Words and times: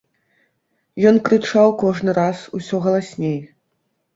Ён 1.09 1.19
крычаў 1.27 1.75
кожны 1.83 2.11
раз 2.21 2.39
усё 2.61 2.75
галасней. 2.87 3.39